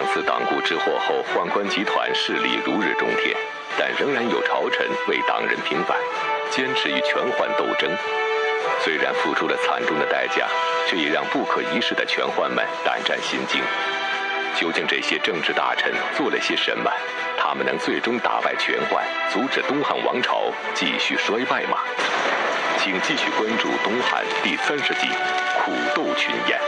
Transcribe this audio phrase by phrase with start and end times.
[0.00, 3.36] 两次党锢之祸后，宦官集团势力如日中天，
[3.78, 5.94] 但仍然有朝臣为党人平反，
[6.50, 7.90] 坚持与权宦斗争。
[8.82, 10.46] 虽然付出了惨重的代价，
[10.88, 13.60] 却也让不可一世的权宦们胆战心惊。
[14.58, 16.90] 究竟这些政治大臣做了些什么？
[17.36, 21.76] 他们能最终打败权宦，阻止东汉王朝继续衰败吗？
[22.78, 25.08] 请继续关注《东汉》第三十集
[25.62, 26.58] 《苦斗群演》。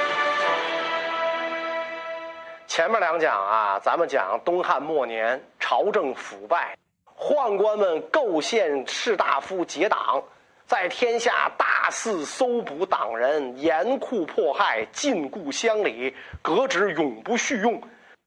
[2.73, 6.75] 前面两讲啊，咱们讲东汉末年朝政腐败，
[7.15, 10.25] 宦官们构陷士大夫结党，
[10.65, 17.79] 在天下大肆搜捕党人，严酷迫害，禁锢乡里，革职永不叙用，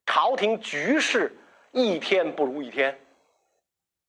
[0.05, 1.35] 朝廷局势
[1.71, 2.95] 一天不如一天。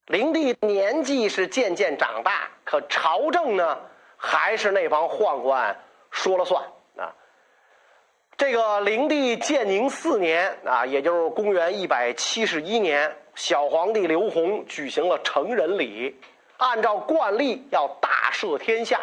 [0.09, 3.79] 灵帝年纪是渐渐长大，可朝政呢，
[4.19, 5.75] 还是那帮宦官
[6.11, 6.63] 说了算。
[8.39, 16.15] 这个灵帝建宁四年啊，也就是公元一百七十一年，小皇帝刘宏举行了成人礼，
[16.59, 19.01] 按照惯例要大赦天下。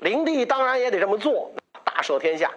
[0.00, 1.50] 灵帝当然也得这么做，
[1.84, 2.50] 大赦天下。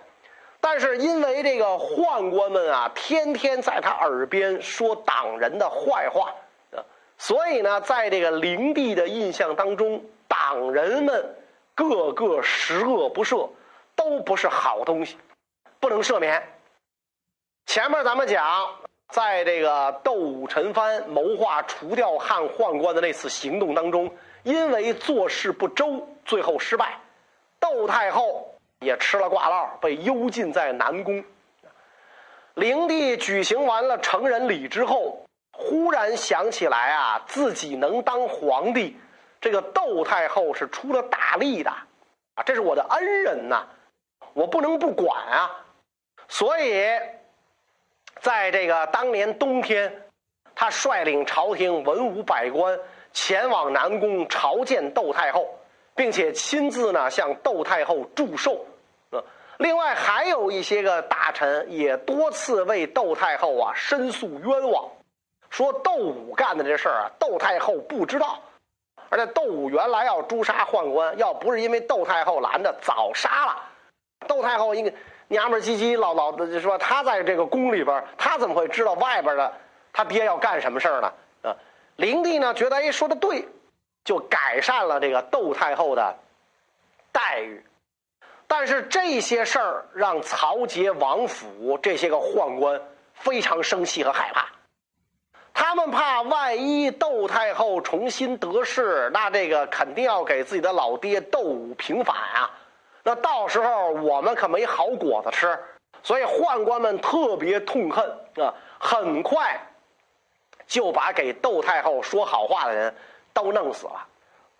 [0.59, 6.35] 但是因为这个宦官们啊，天天在他耳边说党人的坏话
[6.75, 6.83] 啊。
[7.17, 11.35] 所以呢，在这个灵帝的印象当中，党人们
[11.75, 13.49] 个个十恶不赦，
[13.95, 15.15] 都不是好东西，
[15.83, 16.41] 不能赦免。
[17.65, 18.41] 前面咱们讲，
[19.09, 24.09] 在这个窦武陈蕃谋划除掉汉宦官的那次行动当中，
[24.43, 26.97] 因为做事不周，最后失败，
[27.59, 31.21] 窦太后也吃了挂烙，被幽禁在南宫。
[32.53, 35.19] 灵帝举行完了成人礼之后。
[35.51, 38.97] 忽然想起来啊，自己能当皇帝，
[39.41, 41.69] 这个窦太后是出了大力的，
[42.35, 43.67] 啊，这是我的恩人呐，
[44.33, 45.51] 我不能不管啊。
[46.33, 46.83] 所以，
[48.19, 50.03] 在这个当年冬天，
[50.55, 52.79] 他率领朝廷文武百官
[53.11, 55.47] 前往南宫朝见窦太后，
[55.93, 58.65] 并且亲自呢向窦太后祝寿。
[59.11, 59.23] 呃，
[59.59, 64.89] 另外还有一些个大臣也多次为窦太后啊申诉冤枉。
[65.51, 68.39] 说窦武干的这事儿啊，窦太后不知道，
[69.09, 73.55] 而且窦武原来要诛杀宦官，要不是因为窦太后拦着，早杀了。
[74.27, 74.91] 窦太后一个
[75.33, 79.51] 娘们唧唧老老的就说，他在这个宫里边，他怎么会知道外边的
[79.91, 81.11] 他爹要干什么事儿呢？
[81.41, 81.55] 啊，
[81.95, 83.47] 灵帝呢觉得哎说的对，
[84.05, 86.15] 就改善了这个窦太后的
[87.11, 87.65] 待遇。
[88.47, 92.79] 但是这些事儿让曹节、王府这些个宦官
[93.15, 94.45] 非常生气和害怕。
[95.55, 102.51] 他们怕万一窦太后重新得势，那这个肯定要给自己的老爹窦武平反啊！
[103.03, 105.59] 那到时候我们可没好果子吃。
[106.01, 108.05] 所以宦官们特别痛恨
[108.35, 109.57] 啊，很快
[110.67, 112.93] 就把给窦太后说好话的人
[113.31, 114.05] 都弄死了。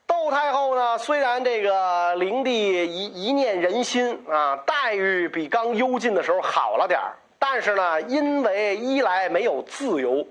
[0.08, 7.00] 窦太后呢，虽然这个灵帝一一念人心啊，待遇比刚幽禁的时候好了点
[7.40, 10.26] 但是呢，因为一来没有自由。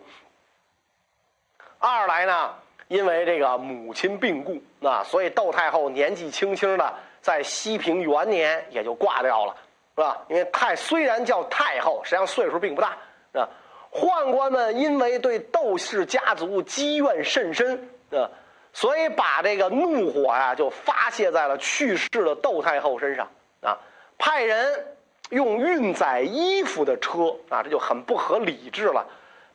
[1.79, 2.55] 二来呢，
[2.89, 9.57] 因为这个母亲病故，啊所以窦太后年纪轻轻的，在西平元年也就挂掉了，
[9.95, 10.21] 是吧？
[10.29, 12.97] 因为太虽然叫太后，实际上岁数并不大，
[13.33, 13.49] 啊。
[13.91, 18.29] 宦官们因为对窦氏家族积怨甚深，啊，
[18.73, 23.29] 所以把这个怒火呀就发泄在了去世的窦太后身上，
[23.61, 23.79] 啊，
[24.17, 24.87] 派人
[25.29, 29.07] 用运载衣服的车，啊，这就很不合理智了。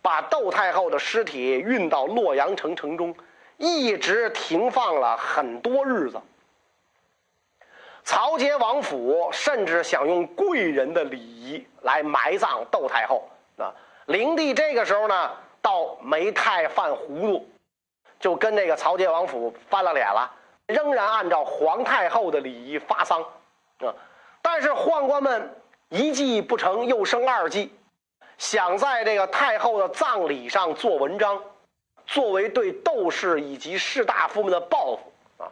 [0.04, 3.14] 把窦太后的尸体运到洛阳城城中，
[3.58, 6.22] 一直停放了很多日子。
[8.08, 13.28] 曹节王府甚至想用贵人的礼仪来埋葬窦太后。
[13.58, 13.70] 啊，
[14.06, 15.32] 灵帝这个时候呢，
[15.62, 17.50] 倒没太犯糊涂，
[18.18, 20.32] 就跟这个曹节王府翻了脸了，
[20.68, 23.22] 仍然按照皇太后的礼仪发丧。
[23.80, 23.94] 啊，
[24.42, 25.54] 但是宦官们
[25.90, 27.76] 一计不成，又生二计。
[28.38, 31.44] 想在这个太后的葬礼上做文章，
[32.06, 35.52] 作为对窦氏以及士大夫们的报复啊。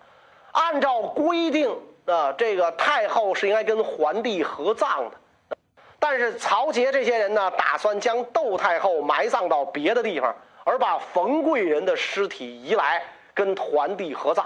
[0.53, 5.57] 按照规定啊，这个太后是应该跟桓帝合葬的，
[5.99, 13.03] 但是曹节这些人呢，打算将窦太后埋葬到别的地方，而把冯贵人的尸体移来
[13.33, 14.45] 跟桓帝合葬。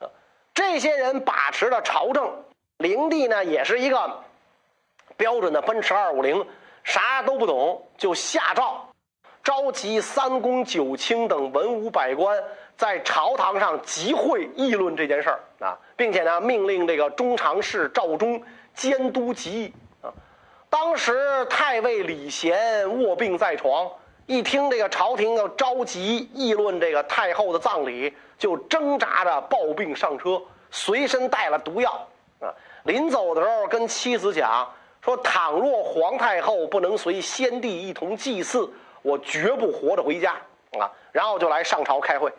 [0.00, 0.08] 啊，
[0.52, 2.30] 这些人把持了朝政，
[2.78, 4.22] 灵帝呢也是一个
[5.16, 6.46] 标准的奔驰二五零。
[6.82, 8.88] 啥都不懂，就下诏，
[9.44, 12.42] 召集三公九卿等文武百官
[12.78, 18.42] 在朝堂上集会议论这件事儿啊，并且呢，命令这个中常侍赵忠
[18.74, 19.72] 监督集议
[20.02, 20.12] 啊。
[20.70, 23.90] 当时太尉李贤卧病在床，
[24.26, 30.40] 一听这个朝廷要着急议论这个太后的葬礼，就挣扎着抱病上车，
[30.70, 32.08] 随身带了毒药
[32.40, 32.48] 啊。
[32.84, 34.66] 临走的时候跟妻子讲
[35.02, 38.66] 说：“倘若皇太后不能随先帝一同祭祀，
[39.02, 40.32] 我绝不活着回家
[40.78, 42.32] 啊。”然后就来上朝开会。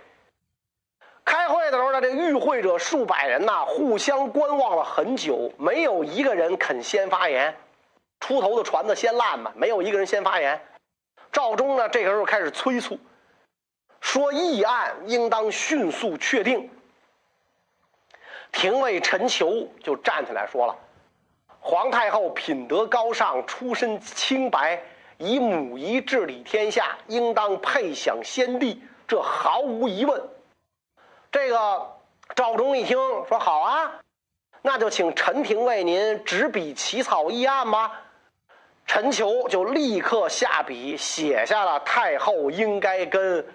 [1.52, 7.56] 会的时候呢，这与会者数百人呐，互相观望了很久，没有一个人肯先发言。
[8.20, 10.60] 出头的船子先烂嘛，没有一个人先发言。
[11.32, 13.00] 赵忠呢，这个时候开始催促，
[14.00, 16.70] 说议案应当迅速确定。
[18.52, 20.76] 廷尉陈求就站起来说了
[21.60, 24.82] ：“皇太后品德高尚，出身清白，
[25.18, 30.22] 以母仪治理天下，应当配享先帝，这毫无疑问。”
[31.32, 31.88] 这个
[32.36, 32.98] 赵忠一听
[33.28, 33.92] 说好啊，
[34.62, 38.02] 那就请陈廷尉您执笔起草议案吧。
[38.86, 43.46] 陈求就立刻下笔写下了太后应该跟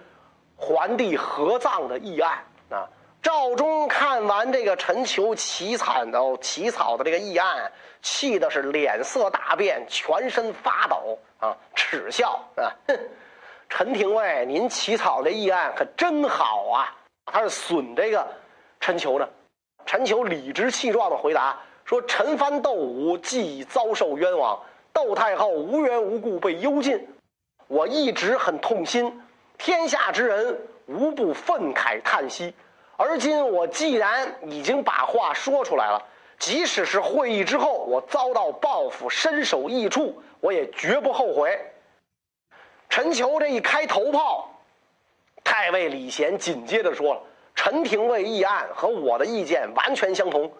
[0.55, 2.89] 皇帝合葬的议案啊。
[3.21, 7.71] 赵忠看完这个陈求起草的起草的这个议案，
[8.01, 12.71] 气的是脸色大变，全身发抖啊，耻笑啊！
[12.87, 12.97] 哼，
[13.69, 16.95] 陈廷尉，您起草的议案可真好啊！
[17.27, 18.27] 他是损这个
[18.79, 19.29] 陈求呢。
[19.85, 24.59] 陈求理直气壮的回答说：“陈蕃斗武，既已遭受冤枉。”
[24.91, 27.07] 窦太后无缘无故被幽禁，
[27.67, 29.21] 我一直很痛心，
[29.55, 32.51] 天下之人无不愤慨叹息。
[32.95, 36.03] 而今我既然已经把话说出来了，
[36.39, 41.55] 即使是会议之后我遭到报复，身首异处，我也绝不后悔。
[42.89, 44.49] 陈求这一开头炮，
[45.47, 47.21] 太尉李贤紧接着说了
[47.55, 50.51] ：“陈廷尉议案和我的意见完全相同。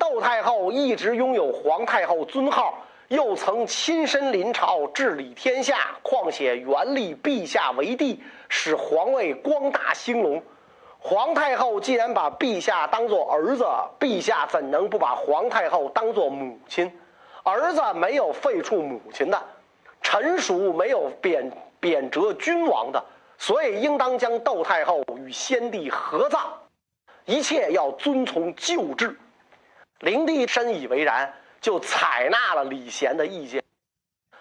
[0.00, 2.74] 窦太后一直拥有皇太后尊号。”
[3.06, 10.42] 又曾亲身临朝治理天下，况且原立陛下为帝，使皇位光大兴隆。
[10.98, 13.64] 皇太后既然把陛下当做儿子，
[14.00, 16.90] 陛下怎能不把皇太后当做母亲？
[17.42, 19.40] 儿子没有废黜母亲的，
[20.00, 23.04] 臣属没有贬贬谪君王的，
[23.42, 26.40] 所以应当将窦太后与先帝合葬，
[27.24, 29.18] 一切要遵从旧制。
[29.98, 31.34] 灵帝深以为然。
[31.60, 33.62] 就采纳了李贤的意见，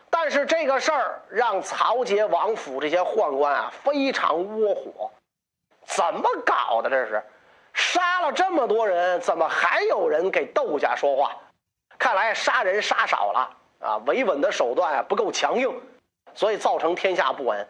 [0.09, 5.12] 但是这个事儿让曹节王府这些宦官啊非常窝火，
[5.86, 6.89] 怎么搞的？
[6.89, 7.24] 这是
[7.75, 11.38] 杀了这么多人，怎么还有人给窦家说话？
[12.00, 15.80] 看来杀人杀少了啊，维稳的手段不够强硬，
[16.33, 17.68] 所以造成天下不稳。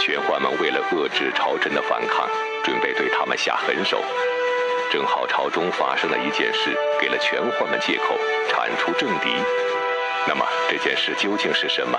[0.00, 2.28] 权宦们为了遏制朝臣的反抗，
[2.64, 4.02] 准备对他们下狠手。
[4.90, 8.16] 正好朝中发生了一件事，给了权宦们借口
[8.48, 9.28] 铲除政敌。
[10.26, 11.98] 那么这件事究竟是什么？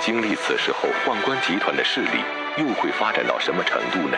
[0.00, 2.22] 经历此事后，宦官集团的势力
[2.56, 4.16] 又会发展到什么程度呢？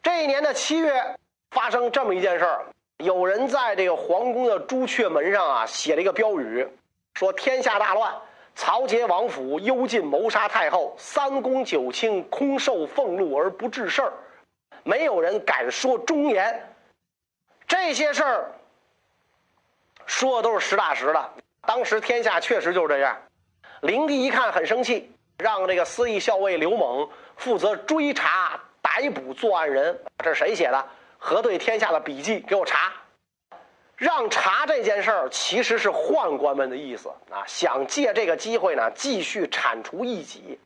[0.00, 1.02] 这一年的七月，
[1.50, 2.66] 发生这么一件事儿：
[2.98, 6.64] 有人在这个皇宫的朱雀门上啊写了一个标语，
[7.14, 8.14] 说天下大乱，
[8.58, 14.12] 曹节王府幽禁谋杀太后，三公九卿空受俸禄而不治事儿。
[14.82, 16.60] 没有人敢说忠言，
[17.68, 18.50] 这些事儿
[20.06, 21.30] 说的都是实打实的。
[21.64, 23.16] 当时天下确实就是这样。
[23.82, 29.96] 灵帝一看很生气，让这个司隶校尉刘猛负责追查逮捕作案人。
[30.24, 30.84] 这是谁写的？
[31.16, 32.92] 核对天下的笔记，给我查。
[33.98, 40.56] 让查这件事儿，其实是宦官们的意思啊，想借这个机会呢，继续铲除异己。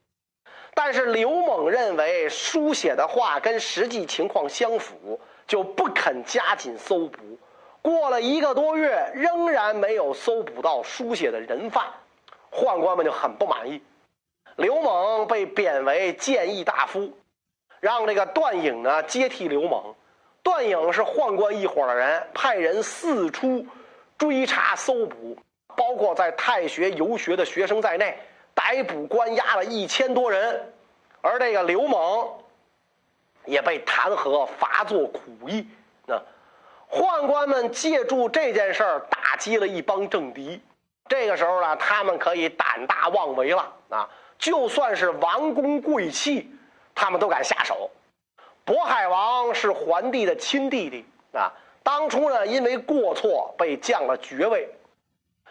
[0.74, 7.38] 但是刘猛认为书写的话跟实际情况相符，就不肯加紧搜捕。
[7.80, 11.86] 过了一个多月，仍然没有搜捕到书写的人犯，
[12.50, 13.82] 宦官们就很不满意。
[14.56, 17.10] 刘猛被贬为谏议大夫，
[17.80, 19.94] 让这个段颖呢接替刘猛。
[20.42, 23.66] 段颖是宦官一伙的人，派人四处
[24.18, 25.36] 追查搜捕，
[25.76, 28.18] 包括在太学游学的学生在内。
[28.54, 30.72] 逮捕关押了一千多人，
[31.22, 32.30] 而这个刘猛
[33.46, 35.66] 也被弹劾罚做苦役。
[36.06, 36.20] 那
[36.90, 40.60] 宦官们借助这件事儿打击了一帮政敌。
[41.08, 44.08] 这个时候呢，他们可以胆大妄为了啊！
[44.38, 46.54] 就算是王公贵戚，
[46.94, 47.90] 他们都敢下手。
[48.64, 51.52] 渤海王是桓帝的亲弟弟啊，
[51.82, 54.68] 当初呢因为过错被降了爵位。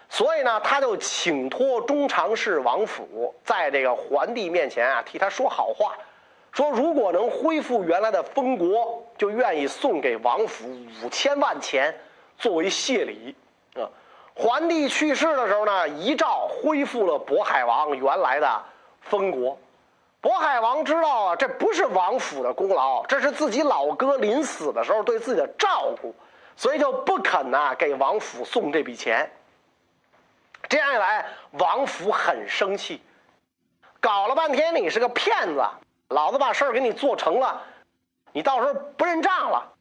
[0.10, 5.96] 所以呢，他就请托中常侍王府，在这个桓帝面前啊，替他说好话，
[6.52, 10.68] 说如果能恢复原来的封国，就愿意送给王府
[11.02, 11.98] 五千万钱，
[12.38, 13.34] 作为谢礼。
[13.76, 13.88] 啊，
[14.36, 18.62] 桓帝去世的时候呢，遗诏恢复了渤海王原来的
[19.00, 19.58] 封国。
[20.22, 26.14] 渤海王知道啊，这不是王府的功劳，这是自己老哥临死的时候对自己的照顾，
[26.56, 29.32] 所以就不肯呐给王府送这笔钱。
[30.70, 33.02] 这样一来，王府很生气，
[34.00, 35.64] 搞了半天你是个骗子，
[36.10, 37.60] 老子把事儿给你做成了，
[38.32, 39.74] 你到时候不认账了。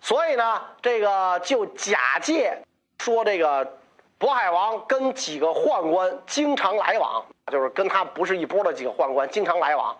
[0.00, 2.60] 所以呢，这个就假借
[2.98, 3.78] 说这个
[4.18, 7.24] 渤海王跟几个宦官经常来往。
[7.52, 9.96] 就是跟他不是一波的几个宦官经常来往，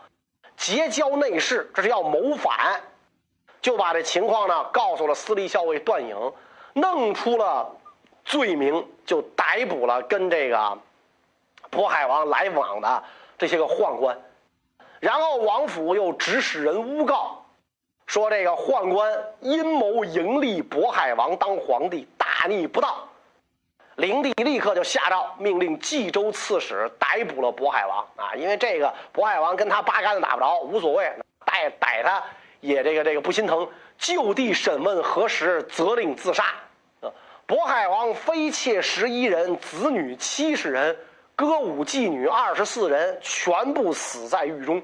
[0.56, 2.80] 结交内侍，这是要谋反，
[3.62, 6.32] 就把这情况呢告诉了司隶校尉段颖，
[6.72, 7.70] 弄出了
[8.24, 10.76] 罪名，就逮捕了跟这个
[11.70, 13.04] 渤海王来往的
[13.38, 14.20] 这些个宦官，
[14.98, 17.44] 然后王府又指使人诬告，
[18.06, 23.06] 说这个宦官阴谋迎立渤海王当皇帝，大逆不道。
[23.96, 31.10] 灵帝立刻就下诏命令冀州刺史逮捕了渤海王啊，因为这个渤海王跟他八竿子打不着，无所谓，
[31.46, 32.22] 逮逮他
[32.60, 36.44] 也这个这个不心疼，就地审问核实，责令自杀。
[37.00, 37.08] 啊，
[37.48, 40.94] 渤海王妃妾十一人，子女七十人，
[41.34, 44.82] 歌舞妓女二十四人，全部死在狱中。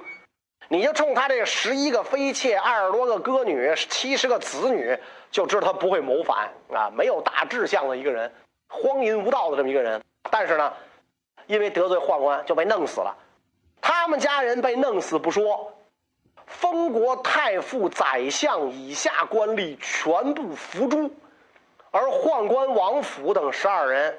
[0.69, 4.99] 你就冲他这十一个妃妾，二十多个歌女，七十个子女，
[5.31, 8.33] 就知道他不会谋反啊，没有大志向的一个人。
[8.75, 10.73] 荒淫无道的这么一个人，但是呢，
[11.47, 13.15] 因为得罪宦官就被弄死了。
[13.83, 15.71] 他们家人被弄死不说，
[16.47, 21.11] 封国太傅、宰相以下官吏全部伏诛，
[21.91, 24.19] 而宦官王府等十二人，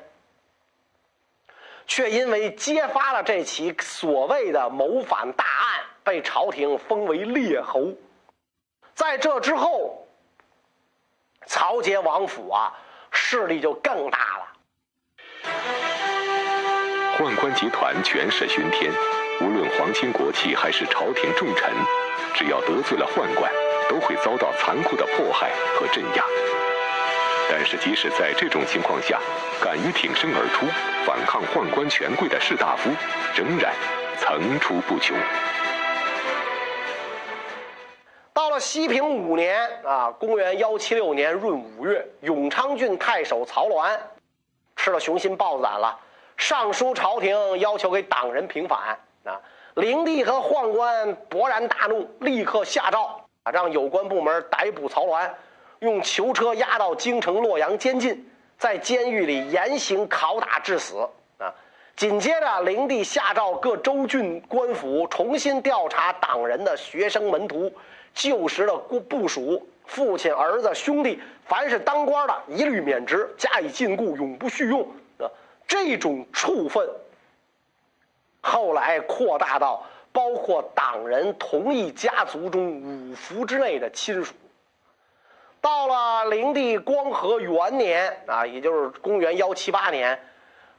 [1.88, 7.92] 却因为揭发了这起所谓的谋反大案，被朝廷封为列侯。
[8.94, 10.08] 在这之后，
[11.48, 12.72] 曹节王府啊。
[13.16, 14.43] 势力就更大了。
[17.18, 18.92] 宦官集团权势熏天，
[19.40, 21.72] 无论皇亲国戚还是朝廷重臣，
[22.34, 23.52] 只要得罪了宦官，
[23.88, 26.24] 都会遭到残酷的迫害和镇压。
[27.52, 29.20] 但是，即使在这种情况下，
[29.62, 30.66] 敢于挺身而出
[31.06, 32.90] 反抗宦官权贵的士大夫，
[33.36, 33.72] 仍然
[34.18, 35.16] 层出不穷。
[38.34, 43.96] 到了西平五年啊，公元幺七六年闰五月，永昌郡太守曹鸾
[44.76, 45.96] 吃了雄心豹子胆了，
[46.38, 49.40] 上书朝廷要求给党人平反啊。
[49.76, 55.30] 灵帝和宦官勃然大怒，立刻下诏啊，让有关部门逮捕曹鸾，
[55.80, 60.98] 用囚车押到京城洛阳监禁，在监狱里严刑拷打致死
[61.40, 61.54] 啊。
[61.96, 67.72] 紧接着，灵帝下诏各州郡官府重新调查党人的学生门徒。
[68.14, 74.88] 旧时的部属、父亲、儿子、兄弟，凡是当官的，一律免职，加以禁锢，永不续用。
[75.68, 76.88] 这种处分，
[78.42, 84.34] 后来扩大到包括党人同一家族中五服之内的亲属。
[85.60, 90.20] 到了灵帝光和元年啊，也就是公元幺七八年，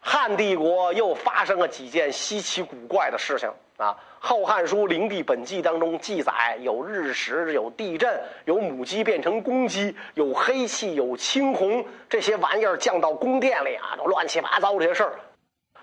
[0.01, 3.93] 汉帝国又发生了几件稀奇古怪的事情啊。
[4.27, 15.13] 《后汉书·灵帝本纪》当中记载，有日食，有地震，有母鸡变成公鸡，有黑气，有青红，这些玩意儿降到宫殿里啊，都乱七八糟这些事儿。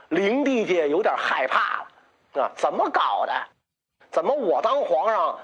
[0.10, 1.86] 灵帝家有点害怕
[2.34, 3.34] 了，啊，怎么搞的？
[4.10, 5.40] 怎么我当皇上，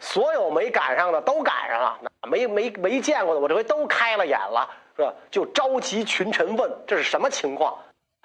[0.00, 2.00] 所有没赶上的都赶上了，
[2.30, 5.12] 没没没见过的，我这回都开了眼了，是吧？
[5.30, 7.76] 就召集群臣问，这是什么情况？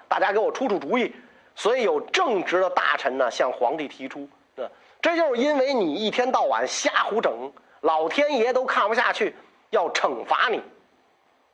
[0.08, 1.14] 大家给我出出主意。
[1.54, 4.68] 所以有正直的大臣呢，向皇帝提出，呃，
[5.00, 9.34] 这就是因为你一天到晚瞎胡整，老天爷都看不下去，
[9.70, 10.60] 要惩罚你。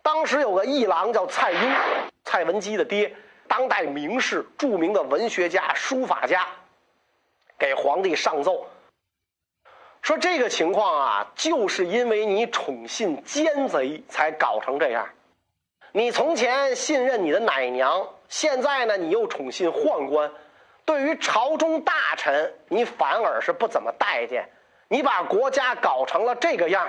[0.02, 1.76] 当时有个议郎叫蔡邕，
[2.24, 3.14] 蔡文姬的爹，
[3.46, 6.46] 当代名士、著名的文学家、书法家，
[7.58, 8.66] 给皇帝上奏，
[10.00, 15.06] 说这个情况啊，就是因为你宠信奸贼，才搞成这样。
[15.92, 18.06] 你从前信任你的奶娘。
[18.28, 20.30] 现在呢，你又宠信宦官，
[20.84, 24.48] 对于朝中大臣，你反而是不怎么待见。
[24.86, 26.88] 你把国家搞成了这个样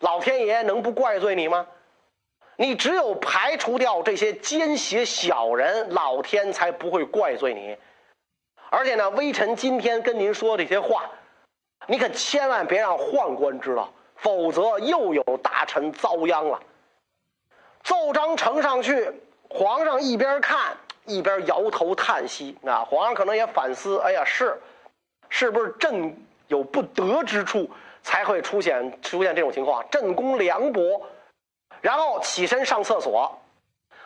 [0.00, 1.66] 老天爷能不怪罪你吗？
[2.56, 7.76] 你只有排除掉这些奸邪小人，老天才不会怪罪你。
[8.70, 11.08] 而且呢，微臣今天跟您说这些话，
[11.86, 16.60] 你可千万别让宦官知道，否则又有大臣遭殃了。
[17.82, 19.12] 奏章呈上去。
[19.48, 22.84] 皇上一边看一边摇头叹息啊！
[22.84, 24.56] 皇上可能也反思：哎呀，是，
[25.28, 27.68] 是不是朕有不得之处，
[28.00, 29.84] 才会出现出现这种情况？
[29.90, 31.02] 朕功凉薄，
[31.80, 33.36] 然后起身上厕所。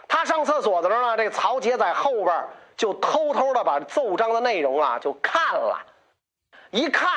[0.09, 5.79] 他上厕所的时候呢，这曹杰在后边就偷偷的把奏章的内容啊就看了，
[6.71, 7.11] 一看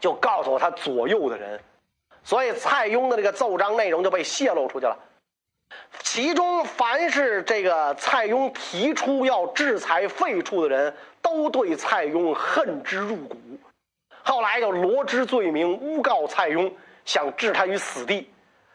[0.00, 1.60] 就告诉他左右的人，
[2.24, 4.98] 所以蔡邕的这个奏章内容就被泄露出去了。
[6.00, 13.36] 其中凡是这个蔡邕提出要制裁废黜的人，都对蔡邕恨之入骨。
[14.22, 16.72] 后来就罗织罪名，诬告蔡邕，
[17.04, 18.30] 想置他于死地。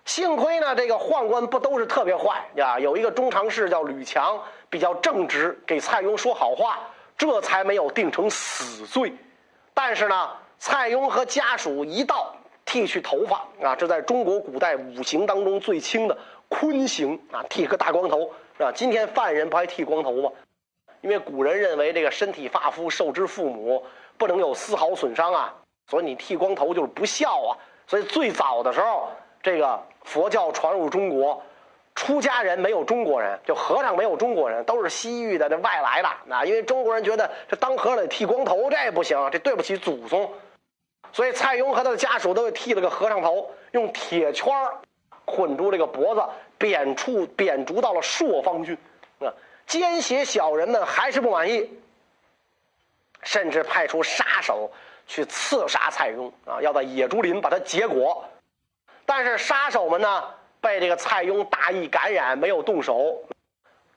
[0.05, 4.39] 幸亏呢，这个宦官不都是特别坏呀，有一个中常侍叫吕强，
[4.69, 6.79] 比较正直，给蔡邕说好话，
[7.17, 9.13] 这才没有定成死罪。
[9.73, 12.35] 但是呢，蔡邕和家属一道
[12.69, 16.15] 剃去头发啊，这在中国古代五行当中最轻的
[16.47, 18.71] 坤刑啊，剃个大光头是吧？
[18.71, 20.31] 今天犯人不还剃光头吗？
[21.01, 23.83] 因为古人认为这个身体发肤受之父母。
[24.19, 25.55] 不能有丝毫损伤啊！
[25.89, 27.55] 所以你剃光头就是不孝啊！
[27.87, 29.07] 所以最早的时候，
[29.41, 31.41] 这个佛教传入中国，
[31.95, 36.09] 出家人没有中国人，就和尚没有中国人，都是西域的这外来的。
[36.25, 40.29] 那因为中国人觉得这当和尚得剃光头，这不行，这对不起祖宗。
[41.11, 44.53] 所以蔡邕和他的家属都剃了个和尚头，用铁圈
[45.25, 46.23] 捆住这个脖子，
[46.57, 48.77] 贬黜贬逐到了朔方郡。
[49.19, 49.33] 啊，
[49.65, 51.69] 奸邪小人们还是不满意。
[53.21, 54.71] 甚至派出杀手
[55.05, 58.23] 去刺杀蔡邕啊，要在野猪林把他结果。
[59.05, 60.23] 但是杀手们呢，
[60.61, 63.21] 被这个蔡邕大意感染，没有动手。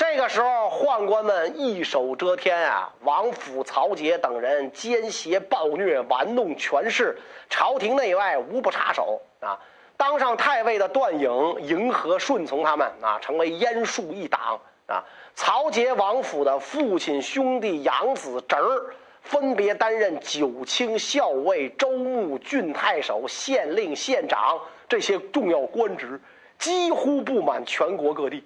[0.04, 7.16] 这个时候，宦官们一手遮天啊，王府、曹节等人奸邪暴虐，玩弄权势，
[7.48, 9.56] 朝廷内外无不插手啊。
[9.96, 15.04] 当上太尉的段颖迎合顺从他们啊，成为阉竖一党啊。
[15.36, 18.94] 曹节王府的父亲、兄弟、养子、侄儿。
[19.22, 26.20] 分别担任九卿、校尉、州牧、郡太守、县令、县长这些重要官职，
[26.58, 28.42] 几乎布满全国各地，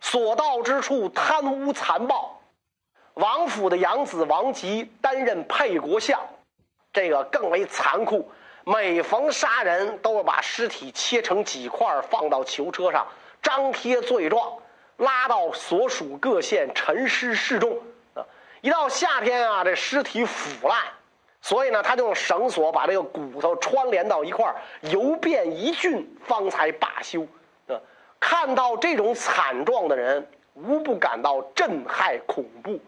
[0.00, 2.40] 所到之处贪污残暴。
[3.14, 6.20] 王府的养子王吉担任沛国相，
[6.92, 8.30] 这个更为残酷。
[8.64, 13.06] 每逢杀人，都要把尸体切成几块，放到囚车上，
[13.40, 14.52] 张贴罪状，
[14.96, 17.80] 拉到所属各县陈尸示众。
[18.60, 20.78] 一到夏天啊，这尸体腐烂，
[21.40, 27.24] 所以呢，他就用绳索把这个骨头串联到一块，游遍一郡，方才罢休。
[28.20, 32.80] 看到这种惨状的人，无不感到震撼恐怖。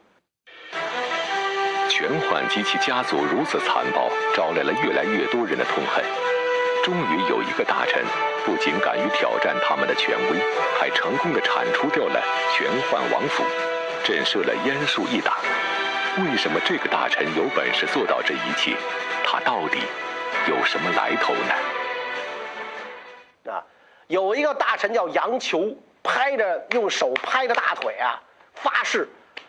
[1.89, 6.05] 权宦及其家族如此残暴，招来了越来越多人的痛恨。
[6.85, 8.03] 终于有一个大臣，
[8.47, 10.39] 不仅敢于挑战他们的权威，
[10.79, 12.23] 还成功的铲除掉了
[12.55, 13.43] 权宦王府，
[14.05, 15.35] 震慑了阉竖一党。
[16.19, 18.77] 为什么这个大臣有本事做到这一切？
[19.25, 19.79] 他到底
[20.49, 21.78] 有什么来头呢？
[24.09, 28.21] 有一个大臣叫杨球，拍着用手拍着大腿啊，
[28.55, 29.07] 发誓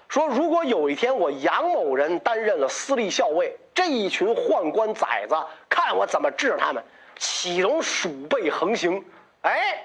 [0.09, 5.35] 说：如果有一天我杨某人担任了司隶校尉，这一群宦官崽子，
[5.69, 6.83] 看我怎么治他们，
[7.17, 9.03] 岂容鼠辈横行？
[9.43, 9.81] 哎，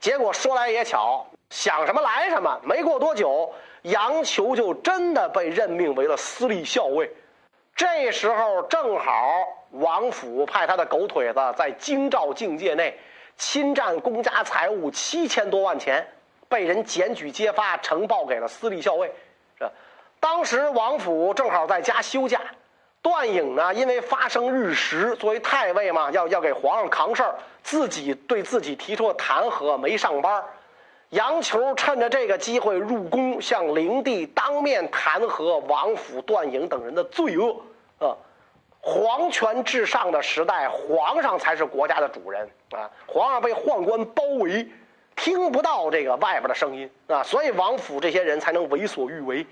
[0.00, 3.52] 结果说来也巧，想什么来什么，没过多久。
[3.82, 7.10] 杨球就真的被任命为了司隶校尉，
[7.74, 9.14] 这时候正好
[9.72, 12.98] 王府派他的狗腿子在京兆境界内
[13.40, 16.06] 侵占公家财物七千多万钱，
[16.46, 19.10] 被人检举揭发，呈报给了私立校尉。
[19.58, 19.72] 这
[20.20, 22.38] 当时王府正好在家休假，
[23.00, 30.44] 段颖呢因为发生日食，作为太尉嘛，要要给皇上扛事儿，自己对自己提出了弹劾，没上班。
[31.08, 37.56] 杨球趁着这个机会入宫，向灵帝当面弹劾王府、段颖等人的罪恶。
[37.98, 38.14] 啊，
[38.82, 42.90] 皇权至上的时代，皇上才是国家的主人啊！
[43.06, 44.66] 皇上被宦官包围，
[45.14, 49.46] 听不到这个外边的声音啊，所以王府这些人才能为所欲为。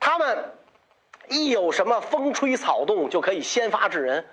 [0.00, 0.52] 他们
[1.28, 4.24] 一有什么风吹草动，就可以先发制人。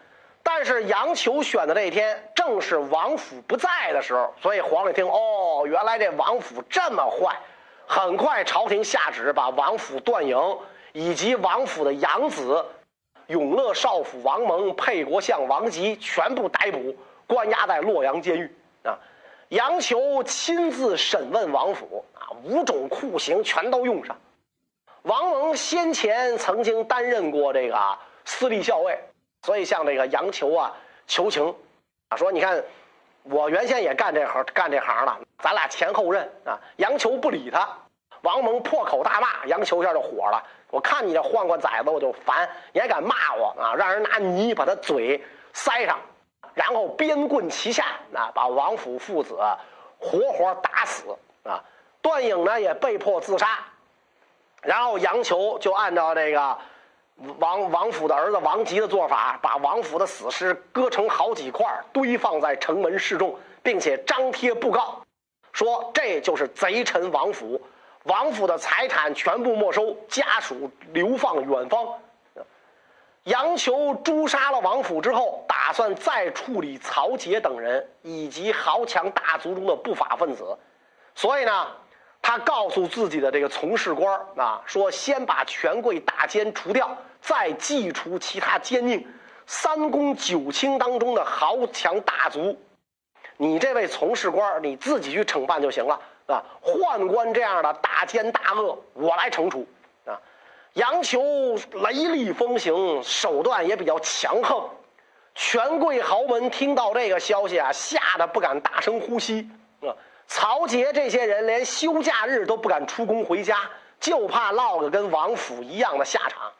[0.45, 7.37] 但是杨求选的那天正是王府不在的时候，所以皇上听，哦，原来这王府这么坏，
[7.85, 10.57] 很快朝廷下旨把王府段颖
[10.93, 12.65] 以及王府的养子
[13.27, 16.95] 永乐少府王蒙、沛国相王吉全部逮捕，
[17.27, 18.55] 关押在洛阳监狱。
[18.83, 18.97] 啊，
[19.49, 24.15] 杨球亲自审问王府，啊，五种酷刑全都用上。
[25.03, 28.97] 王蒙先前曾经担任过这个私立校尉。
[29.45, 30.73] 所以，向这个杨球啊
[31.05, 31.53] 求情，
[32.07, 32.63] 啊说你看，
[33.23, 36.57] 我原先也干这行干这行了，咱俩前后任啊。
[36.77, 37.67] 杨球不理他，
[38.21, 40.41] 王蒙破口大骂，杨球一下就火了。
[40.73, 43.75] 我看你这宦官崽子，我就烦，你还敢骂我啊？
[43.75, 45.99] 让人拿泥把他嘴塞上，
[46.55, 49.37] 然后鞭棍齐下，啊，把王府父子
[49.99, 51.63] 活活打死啊。
[52.01, 53.59] 段颖呢也被迫自杀，
[54.63, 56.57] 然后杨球就按照这个
[57.37, 64.99] 王王府的儿子王吉的做法，把王府的死尸割成好几块，堆放在城门示众，并且张贴布告，
[65.51, 67.61] 说这就是贼臣王府，
[68.03, 71.87] 王府的财产全部没收，家属流放远方。
[73.23, 80.57] 杨球诛杀了王府之后，打算再处理曹杰等人以及豪强大族中的不法分子，
[81.15, 81.67] 所以呢。
[82.25, 89.05] 他告诉自己的这个从事官啊，说先把权贵大奸除掉，再祭除其他奸佞，
[89.45, 92.57] 三公九卿当中的豪强大族，
[93.35, 96.43] 你这位从事官你自己去惩办就行了啊。
[96.61, 99.67] 宦官这样的大奸大恶，我来惩处
[100.05, 100.19] 啊。
[100.73, 101.21] 杨球
[101.73, 104.69] 雷厉风行，手段也比较强横，
[105.35, 109.49] 权贵豪门听到这个消息啊，吓得不敢大声呼吸
[109.81, 109.93] 啊。
[110.27, 113.59] 曹杰这些人连休假日都不敢出宫回家，
[113.99, 116.51] 就怕落个跟王府一样的下场。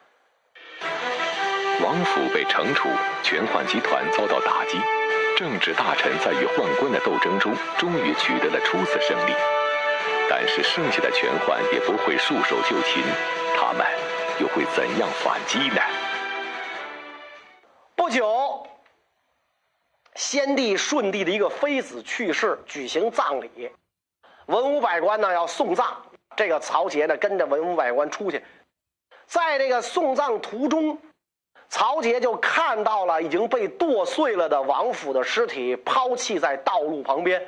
[1.83, 2.87] 王府被惩处，
[3.23, 4.77] 权宦集团遭到打击，
[5.35, 9.33] 政治大臣在与宦官的斗争中，终于取得了初次胜利。
[10.29, 13.03] 但是剩下的权宦也不会束手就擒，
[13.57, 13.85] 他们
[14.39, 15.81] 又会怎样反击呢？
[17.95, 18.67] 不久。
[20.15, 23.71] 先帝顺帝的一个妃子去世，举行葬礼，
[24.45, 25.97] 文武百官呢要送葬。
[26.35, 28.43] 这个曹节呢跟着文武百官出去，
[29.25, 30.99] 在这个送葬途中，
[31.73, 37.43] 曹杰就看到了已经被剁碎了的王府的尸体抛弃在道路旁边，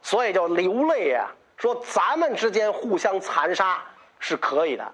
[0.00, 3.82] 所以就流泪啊，说咱们之间互相残杀
[4.20, 4.92] 是可以的，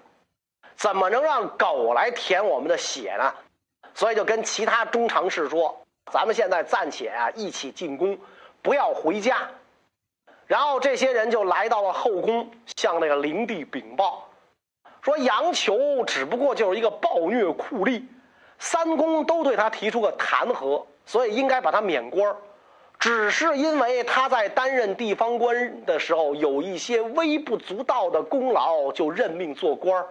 [0.75, 3.31] 怎么能让狗来舔我们的血呢？
[3.93, 5.79] 所以就跟其他中常侍说。
[6.11, 8.17] 咱们现在暂且啊，一起进宫，
[8.63, 9.47] 不要回家。
[10.47, 14.27] 然后这些人就来到了后宫，向那个灵帝禀报，
[15.03, 18.03] 说杨球只不过就是一个暴虐酷吏，
[18.59, 22.35] 三公都对他提出个弹劾，所以应该把他免官
[22.99, 30.05] 只是因为他在担任地方官的时候有一些微不足道的功劳，就任命做官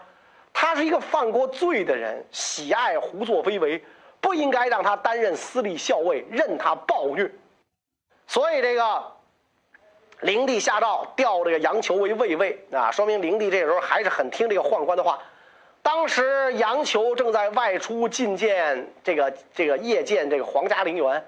[0.53, 3.85] 他是一个犯过罪的人，喜爱胡作非为。
[4.21, 7.31] 不应该让他担任司隶校尉，任他暴虐。
[8.27, 9.13] 所以这个
[10.23, 15.21] 灵帝下诏调这个杨球为卫尉啊，说明灵帝这时候还是很听这个宦官的话。
[15.89, 21.25] 当时杨球正在外出觐见这个这个夜见这个皇家陵园，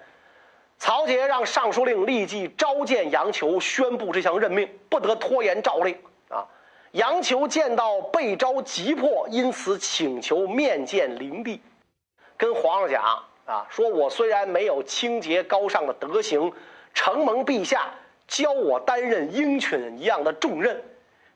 [0.76, 5.96] 曹节让尚书令立即召见杨球，宣布这项任命，不得拖延诏令
[6.28, 6.46] 啊。
[6.90, 11.62] 杨球见到被召急迫，因此请求面见灵帝。
[12.36, 13.02] 跟皇上讲
[13.46, 16.52] 啊，说我虽然没有清洁高尚的德行，
[16.92, 17.94] 承蒙陛下
[18.28, 20.84] 教我担任鹰犬一样的重任。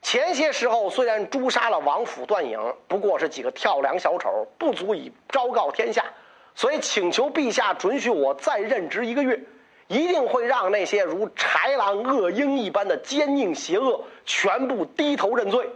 [0.05, 6.05] 前些时候虽然诛杀了王府段颖，不过是几个跳梁小丑，不足以昭告天下，
[6.53, 9.39] 所以请求陛下准许我再任职一个月，
[9.87, 15.67] 一定会让那些如豺狼恶鹰一般的奸佞邪恶全部低头认罪。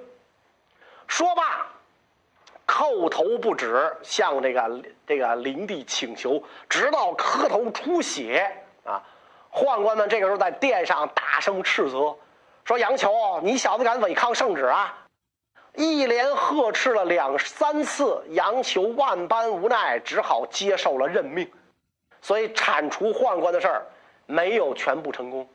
[1.07, 1.65] 说罢。
[2.67, 8.47] 叩头不止，向这个这个灵帝请求，直到磕头出血
[8.83, 9.01] 啊！
[9.51, 12.15] 宦官们这个时候在殿上大声斥责，
[12.69, 14.95] 说：“杨球，你小子敢违抗圣旨啊！”
[15.73, 21.51] 一连呵斥了两三次，杨球万般无奈，只好接受了任命。
[22.21, 23.83] 所以铲除宦官的事儿
[24.27, 25.49] 没有全部成功，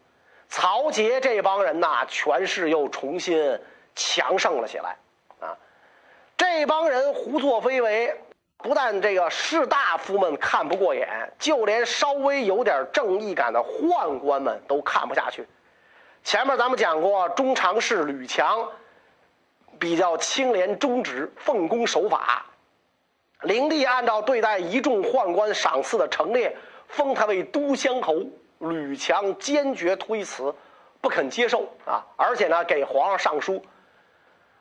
[0.48, 3.60] 曹节这帮人呐，权势又重新
[3.94, 4.96] 强盛了起来。
[5.38, 5.56] 啊
[6.36, 8.12] 这帮人胡作非为，
[8.56, 15.46] 不但这个士大夫们看不过眼，就连稍微有点正义感的宦官们都看不下去。
[16.24, 18.66] 前面咱们讲过，中常侍吕强
[19.78, 22.46] 比较清廉忠直、奉公守法，
[23.42, 26.56] 灵帝按照对待一众宦官赏赐的陈列，
[26.88, 28.24] 封他为都乡侯。
[28.60, 30.54] 吕强坚决推辞，
[31.02, 32.02] 不肯接受啊！
[32.16, 33.62] 而且呢，给皇上上书。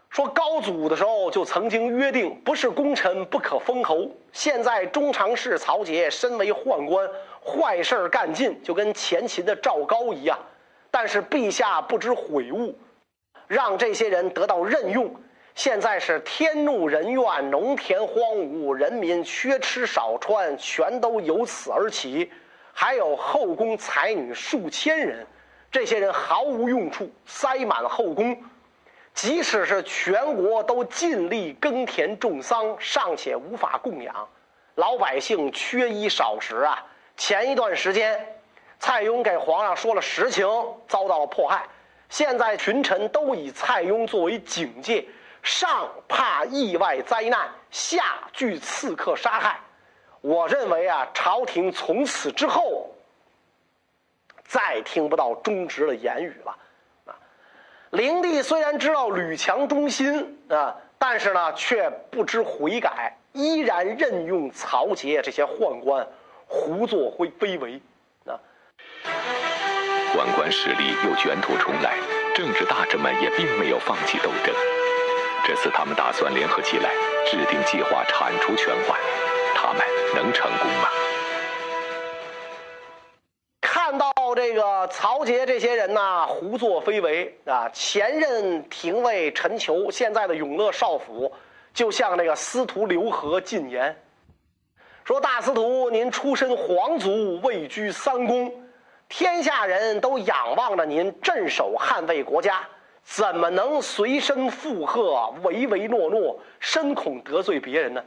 [0.10, 4.12] 说高祖的时候就曾经约定，不是功臣不可封侯。
[4.34, 7.10] 现在中常侍曹节身为宦官，
[7.41, 10.38] 坏事干尽，就跟前秦的赵高一样。
[10.95, 12.77] 但是陛下不知悔悟，
[13.47, 15.12] 让这些人得到任用。
[15.56, 22.32] 现在是天怒人怨，农田荒芜，人民缺吃少穿，全都由此而起。
[22.71, 25.25] 还有后宫才女数千人，
[25.71, 28.39] 这些人毫无用处，塞满后宫。
[29.15, 34.29] 即使是全国都尽力耕田种桑，尚且无法供养，
[34.75, 36.86] 老百姓缺衣少食啊！
[37.17, 38.23] 前一段时间，
[38.85, 40.45] 蔡邕给皇上说了实情，
[40.89, 41.65] 遭到了迫害。
[42.09, 45.05] 现在群臣都以蔡邕作为警戒，
[45.41, 49.57] 上怕意外灾难，下惧刺客杀害。
[50.19, 52.93] 我认为啊，朝廷从此之后
[54.43, 56.57] 再听不到忠直的言语了。
[57.05, 57.15] 啊，
[57.91, 66.05] 灵帝虽然知道吕强忠心啊，但是呢，却不知悔改，依然任用曹节这些宦官。
[66.45, 67.81] 胡作非非为，
[70.13, 71.97] 宦官势力又卷土重来，
[72.35, 74.53] 政治大臣们也并没有放弃斗争。
[75.45, 76.91] 这次他们打算联合起来，
[77.25, 78.95] 制定计划铲除权宦，
[79.55, 79.81] 他们
[80.15, 80.89] 能成功吗？
[83.59, 87.67] 看到这个曹节这些人呐，胡作非为啊！
[87.73, 91.31] 前任廷尉陈求，现在的永乐少府，
[91.73, 93.95] 就向那个司徒刘和进言。
[95.03, 98.49] 说大司徒，您出身皇族，位居三公，
[99.15, 102.67] 天下人都仰望着您镇守捍卫国家，
[103.04, 108.04] 怎么能随身附和、唯唯诺诺，深恐得罪别人呢？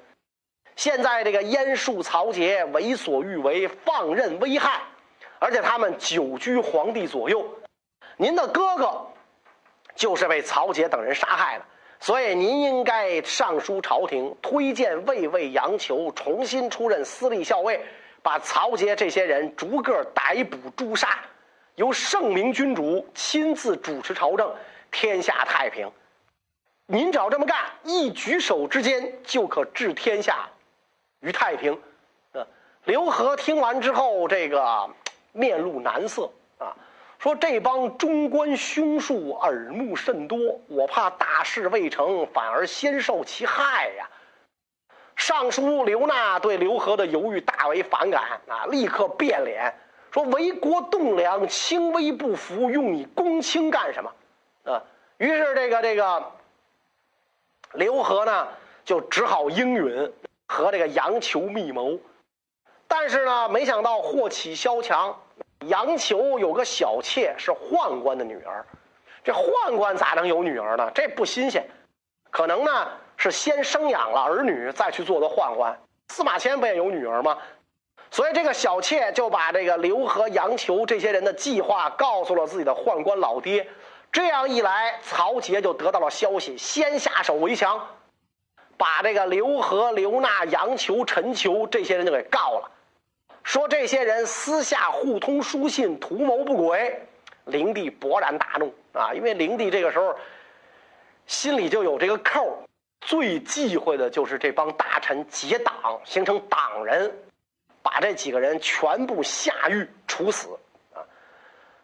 [0.75, 4.81] 现在这个燕树曹节为所欲为，放任危害，
[5.39, 7.49] 而且他们久居皇帝左右，
[8.17, 9.07] 您的哥哥
[9.95, 11.65] 就是被曹节等人杀害了。
[12.01, 17.81] 所以您应该上书朝廷，推荐魏魏杨求重新出任司隶校尉，
[18.27, 21.21] 把曹节这些人逐个逮捕诛杀，
[21.77, 24.53] 由圣明君主亲自主持朝政，
[24.91, 25.89] 天下太平。
[26.87, 30.49] 您只要这么干，一举手之间就可治天下
[31.21, 31.73] 于太平。
[32.33, 32.45] 啊，
[32.87, 34.91] 刘和听完之后，这个
[35.31, 36.75] 面露难色啊。
[37.21, 40.37] 说这帮中官凶术，耳目甚多，
[40.67, 44.09] 我怕大事未成，反而先受其害呀。
[45.17, 49.75] 尚书刘纳对刘和的犹豫大为反感啊，立刻变脸
[50.13, 54.13] 说：“为国栋梁，轻微不服，用你公卿干什么？”
[54.73, 54.83] 啊，
[55.19, 56.33] 于是这个这个
[57.73, 58.49] 刘和呢，
[58.85, 60.13] 就只好应允
[60.47, 61.99] 和这个杨球密谋，
[62.87, 65.19] 但是呢，没想到祸起萧墙。
[65.69, 68.65] 杨球有个小妾是宦官的女儿，
[69.25, 70.91] 这宦官咋能有女儿呢？
[70.95, 71.67] 这不新鲜，
[72.31, 75.79] 可能呢是先生养了儿女再去做的宦官。
[76.09, 77.37] 司马迁不也有女儿吗？
[78.11, 83.67] 所以这个小妾就把这个刘和、杨求这些人的计划告诉了自己的宦官老爹。
[84.13, 87.85] 这样一来，曹节就得到了消息，先下手为强，
[88.77, 92.71] 把这个刘和、刘纳、杨求、陈求这些人就给告了。
[93.43, 97.03] 说这些人私下互通书信，图谋不轨。
[97.47, 99.15] 灵帝勃然大怒啊！
[99.15, 100.17] 因为灵帝这个时候
[101.27, 102.59] 心里就有这个扣
[103.07, 105.73] 最忌讳的就是这帮大臣结党，
[106.05, 107.17] 形成党人，
[107.81, 110.49] 把这几个人全部下狱处死
[110.93, 110.99] 啊！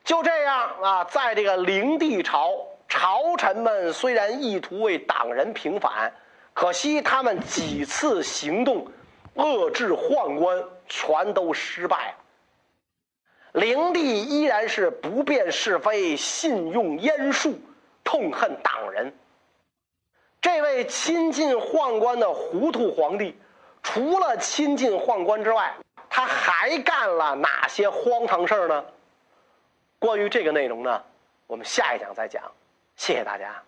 [0.03, 6.13] 就这样啊，在这个灵帝朝，朝臣们虽然意图为党人平反，
[6.53, 8.87] 可惜他们几次行动。
[9.37, 12.15] 遏制宦官全都失败，
[13.53, 17.59] 灵帝依然是不辨是非，信用阉术，
[18.05, 19.11] 痛恨党人。
[20.43, 23.39] 这位亲近宦官的糊涂皇帝，
[23.81, 25.73] 除了亲近宦官之外，
[26.11, 28.85] 他还干了哪些荒唐事儿呢？
[30.01, 31.01] 关于这个内容呢，
[31.47, 32.43] 我们下一讲再讲。
[32.97, 33.63] 谢谢大家。